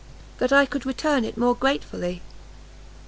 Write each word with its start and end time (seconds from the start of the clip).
"That 0.39 0.51
I 0.51 0.65
could 0.65 0.83
return 0.83 1.23
it 1.23 1.37
more 1.37 1.53
gratefully!" 1.53 2.23